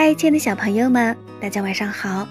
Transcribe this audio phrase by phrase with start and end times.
[0.00, 2.24] 嗨，亲爱的小朋友们，大家晚上好！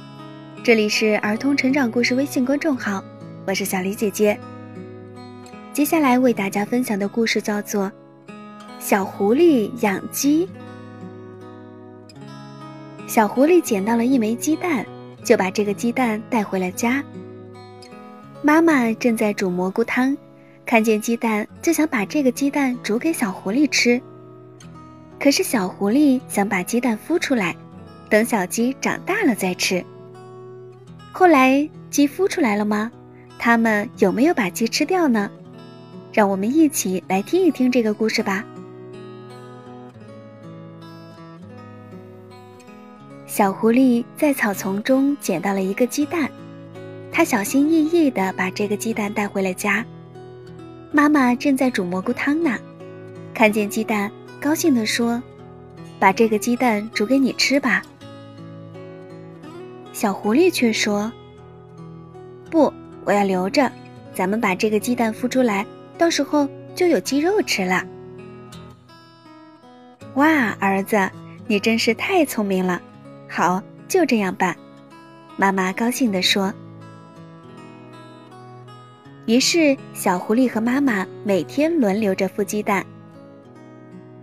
[0.63, 3.03] 这里是儿童成长故事微信公众号，
[3.45, 4.39] 我是小黎姐姐。
[5.73, 7.91] 接下来为大家分享的故事叫做
[8.79, 10.47] 《小狐狸养鸡》。
[13.05, 14.85] 小狐狸捡到了一枚鸡蛋，
[15.21, 17.03] 就把这个鸡蛋带回了家。
[18.41, 20.15] 妈妈正在煮蘑菇汤，
[20.65, 24.01] 看见鸡蛋就想把这个鸡蛋煮给小狐狸吃。
[25.19, 27.55] 可是小狐狸想把鸡蛋孵出来，
[28.09, 29.83] 等小鸡长大了再吃。
[31.11, 32.91] 后来鸡孵出来了吗？
[33.39, 35.29] 它们有没有把鸡吃掉呢？
[36.11, 38.43] 让我们一起来听一听这个故事吧。
[43.25, 46.29] 小狐狸在草丛中捡到了一个鸡蛋，
[47.11, 49.85] 它小心翼翼地把这个鸡蛋带回了家。
[50.91, 52.57] 妈妈正在煮蘑菇汤呢，
[53.33, 54.11] 看见鸡蛋。
[54.39, 55.21] 高兴地说
[55.99, 57.81] ：“把这个鸡蛋煮给你吃吧。”
[59.97, 61.11] 小狐狸却说
[62.51, 62.71] ：“不，
[63.03, 63.71] 我要留着，
[64.13, 65.65] 咱们把这个鸡蛋孵出来，
[65.97, 67.83] 到时候就有鸡肉吃了。”
[70.13, 71.09] 哇，儿子，
[71.47, 72.79] 你真是太聪明了！
[73.27, 74.55] 好，就这样办。”
[75.35, 76.53] 妈妈高兴地说。
[79.25, 82.85] 于是，小狐狸和妈妈每天轮流着孵鸡蛋。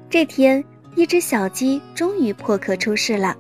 [0.09, 0.65] 这天，
[0.95, 3.37] 一只小鸡终于破壳出世了。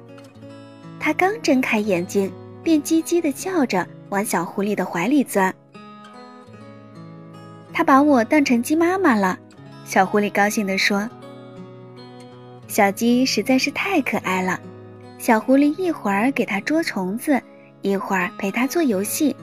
[1.05, 5.55] 它刚睁开眼睛，便叽叽地叫着往小狐狸的怀里钻。
[7.74, 9.38] 它把我当成鸡妈妈了，
[9.84, 11.06] 小狐狸高兴地说。
[12.69, 14.58] 小鸡实在是太可爱了，
[15.19, 17.39] 小狐狸一会儿给它捉虫子，
[17.83, 19.36] 一会儿陪它做游戏，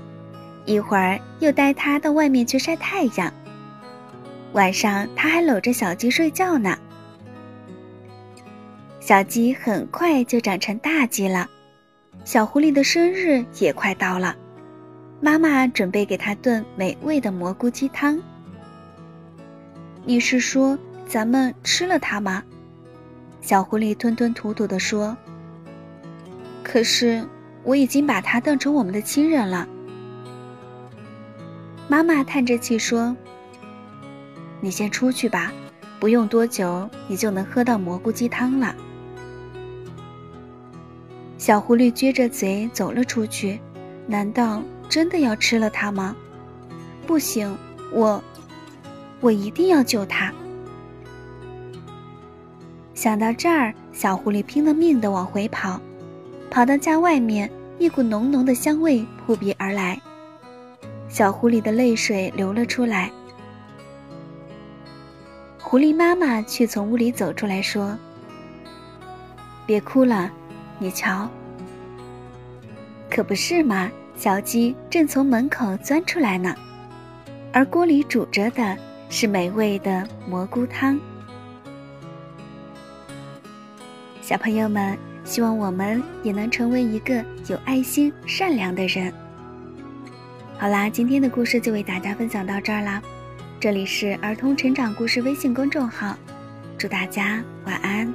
[0.66, 3.32] 一会儿又带它到外面去晒太阳。
[4.54, 6.76] 晚上，它还搂着小鸡睡觉呢。
[9.02, 11.50] 小鸡很快就长成大鸡了，
[12.24, 14.36] 小狐狸的生日也快到了，
[15.20, 18.22] 妈妈准备给它炖美味的蘑菇鸡汤。
[20.06, 20.78] 你是说
[21.08, 22.44] 咱们吃了它吗？
[23.42, 25.18] 小狐狸吞吞吐吐地说。
[26.62, 27.28] 可是
[27.64, 29.68] 我已经把它当成我们的亲人了。
[31.88, 33.18] 妈妈叹着气说
[34.62, 35.52] ：“你先出去吧，
[36.00, 38.76] 不用多久，你就能喝到蘑菇鸡汤了。”
[41.42, 43.60] 小狐狸撅着嘴走了出去，
[44.06, 46.16] 难道真的要吃了它吗？
[47.08, 47.58] 不行，
[47.92, 48.24] 我，
[49.22, 50.32] 我一定要救它。
[52.94, 55.82] 想到这儿，小狐狸拼了命地往回跑，
[56.52, 57.50] 跑到家外面，
[57.80, 60.00] 一股浓浓的香味扑鼻而来，
[61.10, 63.12] 小狐狸的泪水流了出来。
[65.60, 67.98] 狐狸妈妈却从屋里走出来说
[69.66, 70.32] ：“别哭了。”
[70.82, 71.30] 你瞧，
[73.08, 73.88] 可不是嘛？
[74.16, 76.56] 小鸡正从门口钻出来呢，
[77.54, 78.76] 而锅里煮着的
[79.08, 81.00] 是美味的蘑菇汤。
[84.24, 89.14] 小朋友们，希望我们也能成为一个有爱心、善良的人。
[90.58, 93.00] 好啦，今天的故事就为大家分享到这儿啦。
[93.60, 96.18] 这里是儿童成长故事微信公众号，
[96.76, 98.12] 祝大家晚安。